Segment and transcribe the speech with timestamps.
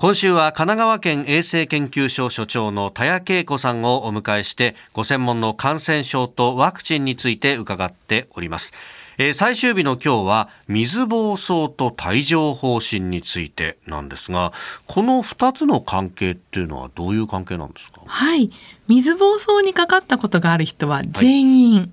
[0.00, 8.72] 今週は神奈川県衛生研究所所長の田谷恵子さんをお迎えしてご専門の感染症とワクチンについて伺っております。
[9.18, 14.54] えー、最終日の今日は水疱瘡と帯状疱疹についてなんですが
[14.86, 18.00] この2つの関係っていうのはどういう関係なんですか？
[18.06, 18.50] はい。
[18.88, 21.90] 水疱瘡にかかったことがある人は全員、はい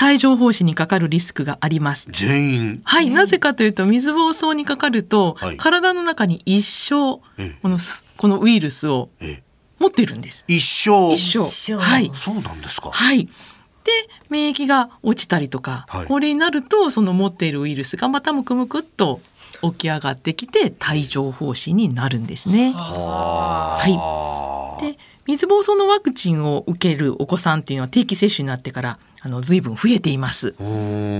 [0.00, 2.08] 帯状疱疹にかかるリスクがあります。
[2.12, 7.20] 全員はい、なぜかというと水疱瘡にかかると、はい、体の中に一生
[7.62, 7.78] この
[8.16, 9.10] このウイルスを
[9.78, 10.44] 持っているんです。
[10.46, 12.10] 一生一生はい。
[12.14, 12.90] そうなんですか。
[12.90, 13.26] はい。
[13.26, 13.30] で
[14.28, 19.20] 免疫が落ちたりとか、はい、これになるとその持っているウイルスがまたむくむくっと
[19.62, 22.72] 起き上がってきて帯状疱疹になるんですね。
[22.74, 24.27] はい。
[24.80, 30.54] で水疱瘡のワクチンを受けるお子さんっていうのは定期接種になってからあの随分増えています。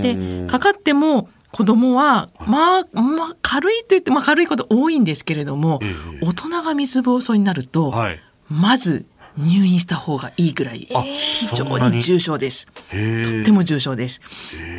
[0.03, 5.81] でかかっても子供は、まあ、まあ、軽いと言って、まあ、軽いこと多いんですけれども、
[6.21, 9.07] 大人が水疱瘡になると、はい、まず
[9.39, 12.67] 入院した方がいいぐらい非常に重症です。
[12.67, 12.73] と
[13.41, 14.21] っても重症です。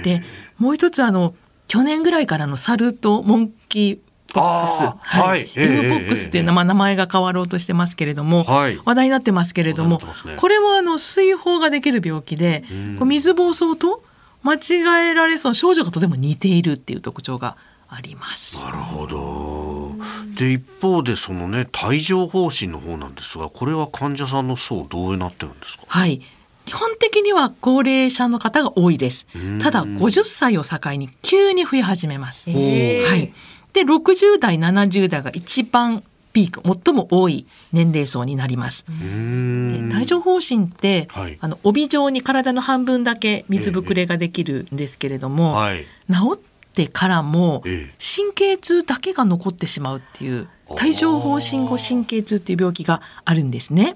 [0.03, 0.21] で
[0.57, 1.33] もう一つあの
[1.67, 12.63] 去年ぐらいからのサルとモンキーポックス、はい、M ポックスっていうのは名前が変わろうとしてますけれども、はい、話題になってますけれども、ね、これもあの水疱ができる病気で、
[12.97, 14.03] こう水疱瘡と
[14.43, 17.57] 間違えられそう症状がとても似ているっていう特徴が
[17.89, 18.63] あります。
[18.63, 19.91] なるほど。
[20.37, 25.83] で一方でそのね帯状疱疹の方なんですが、これは患者さんの層どうなってるんですか？
[25.87, 26.21] はい。
[26.65, 29.25] 基本的には高齢者の方が多いです。
[29.59, 32.47] ただ50歳を境に急に増え始めます。
[32.47, 33.33] はい。
[33.73, 36.03] で60代70代が一番
[36.33, 38.85] ピーク最も多い年齢層になります。
[38.87, 46.13] で帯状疱疹って、はい、あの帯状に体の半分だけ水ぶくれができるんですけれども、ええ。
[46.13, 46.39] 治っ
[46.73, 53.95] てからも神経痛だけが残ってしまうっていう帯状疱疹後神経痛っていう病気があるんですね。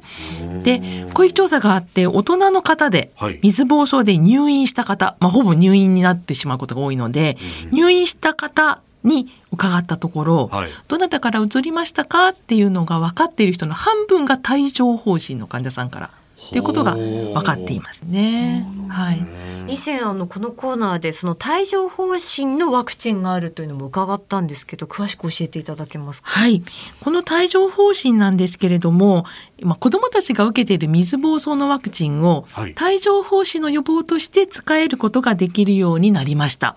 [0.63, 0.81] で
[1.13, 3.11] こういう調査があって大人の方で
[3.43, 7.37] 水疱瘡で入院した方、まあ、ほぼ入院になってしまうことが多いので、
[7.71, 16.09] 入院した方に伺ったところ、はい、どなたから移りましたかっていうのが分かっている人の半分が帯状疱疹の患者さんから
[16.49, 18.65] ということが分かっていますね。
[18.89, 19.25] はい。
[19.67, 26.29] 以前あのこのコーナーでその帯状疱疹のワクチンがあるというのも伺ったんですけど詳しく教えていただけますか？
[26.29, 26.61] はい。
[26.99, 29.25] この帯状疱疹なんですけれども、
[29.61, 36.75] まあ子どもたちが受けている水疱瘡のワクチンを、帯状疱疹の予防として使えることができるようになりました。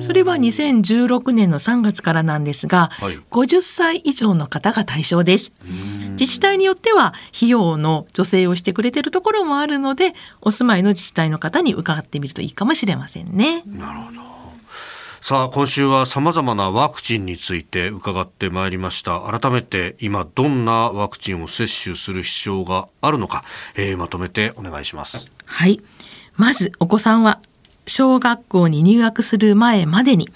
[0.00, 5.52] それは2016年の3月からなんですが、はい、50歳以上の方が対象です。
[6.18, 13.62] 自治体によっては費用の助成をしてくれてるところもあるのでお住まいの自治体の方に伺ってみるといいかもしれませんね。
[13.66, 14.28] なるほど。
[15.20, 19.20] さあ今週はさまざまなワクチンについて伺ってまいりました。
[19.20, 23.44] 改めて今どんなワクチンを接種する必要があるのか、
[23.76, 25.30] えー、まとめてお願いします。
[25.44, 25.82] はい。
[26.36, 27.40] まずお子さんは
[27.86, 30.30] 小学校に入学する前までに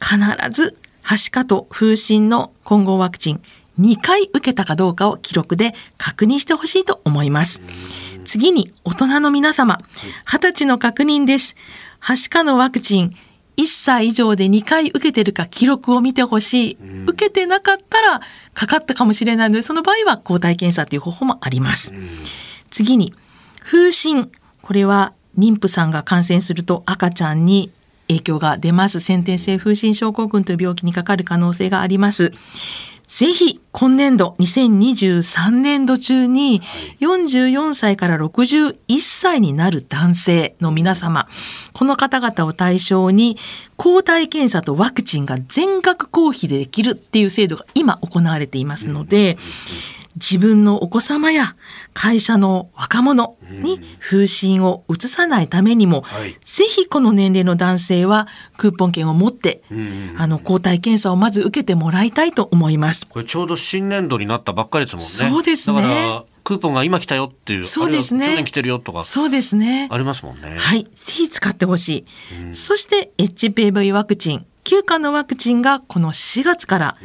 [0.00, 0.18] 必
[0.52, 3.42] ずはしかと風疹の混合ワクチン
[3.78, 7.62] 2回受けたかどうかを記録で確認してほしいと思います。
[8.24, 9.78] 次に大人の皆様、
[10.26, 11.56] 20歳の確認です。
[11.98, 13.14] はしかのワクチン、
[13.56, 16.78] 1歳以上で2回受けてるか記録を見てほしい。
[17.06, 18.20] 受けてなかったら
[18.54, 21.92] かかったかもしれないので、その場合は抗体検査という方法もあります。
[22.70, 23.14] 次に、
[23.62, 24.30] 風疹。
[24.62, 27.70] これは妊婦さんが感染すると赤ちゃんに
[28.08, 29.00] 影響が出ます。
[29.00, 32.32] 先天性風疹症候群という病気にかかる可能性があります。
[33.20, 36.62] ぜひ今年度2023年度中に
[37.00, 41.28] 44歳から61歳になる男性の皆様
[41.74, 43.36] この方々を対象に
[43.76, 49.36] 抗体検査とワクチンが全額公費でできるっていう制度が今行われていますので、
[50.16, 51.54] 自分のお子様や
[51.94, 58.26] 会社の若者に風疹を移さないためにも、はい、ぜひこの年齢の男性は
[58.56, 59.29] クーポン券を持って、
[60.16, 63.06] あの抗体検査をまず受けてもらいたいと思います。
[63.06, 65.34] これちょうど新年度になったばっかりですもんね。
[65.34, 66.22] そうですね。
[66.44, 68.26] クーポンが今来たよっていう、そうですね。
[68.28, 69.88] 去年来てるよとか、そうですね。
[69.90, 70.56] ありますもんね。
[70.58, 72.04] はい、ぜひ使ってほし
[72.52, 72.54] い。
[72.54, 76.96] そして HPV ワクチン、9価のワクチンがこの4月から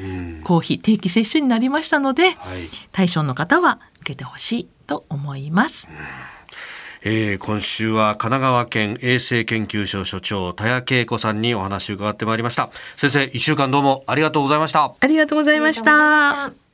[0.44, 2.36] 公費定期接種になりましたので、
[2.92, 5.88] 対象の方は受けてほしいと思います。
[7.08, 12.72] えー、今週は神奈川県衛生研究所所長田谷恵子さんにお話を伺ってまいりました。
[12.98, 14.92] 先生一週間どうもありがとうございました。
[15.00, 16.65] ありがとうございました。